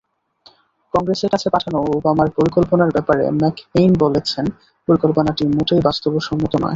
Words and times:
কংগ্রেসের 0.93 1.29
কাছে 1.33 1.47
পাঠানো 1.49 1.77
ওবামার 1.89 2.29
পরিকল্পনার 2.37 2.93
ব্যাপারে 2.95 3.23
ম্যাককেইন 3.41 3.91
বলেছেন, 4.03 4.45
পরিকল্পনাটি 4.87 5.43
মোটেই 5.55 5.81
বাস্তবসম্মত 5.87 6.53
নয়। 6.53 6.69